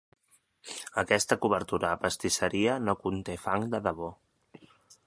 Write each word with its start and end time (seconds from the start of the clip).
Aquesta 1.01 1.37
cobertura 1.43 1.91
de 1.93 2.01
pastisseria 2.07 2.79
no 2.87 2.97
conté 3.05 3.39
fang 3.47 3.71
de 3.77 3.85
debò. 3.91 4.13